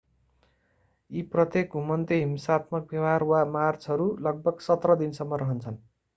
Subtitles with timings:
[1.11, 5.81] यी प्रत्येक घुमन्ते हिंसात्मक व्यवहार वा मार्चहरू लगभग 17 दिनसम्म रहन्छन्